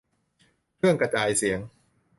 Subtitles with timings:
[0.77, 1.59] เครื่องกระจายเสียง